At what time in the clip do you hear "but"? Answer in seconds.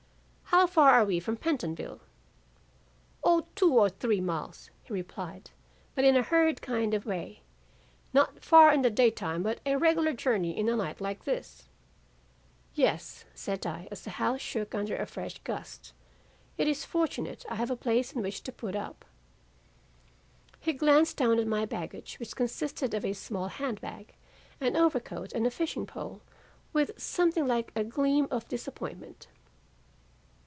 5.95-6.03, 9.43-9.61